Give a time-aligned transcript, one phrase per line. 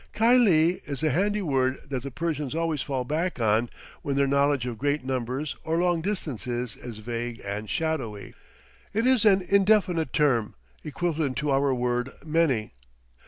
[0.15, 3.69] "Khylie" is a handy word that the Persians always fall back on
[4.01, 8.33] when their knowledge of great numbers or long distances is vague and shadowy;
[8.95, 12.73] it is an indefinite term, equivalent to our word "many."